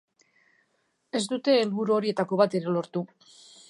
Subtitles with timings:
[1.21, 3.09] Ez dute helburu horietako bat ere lortu.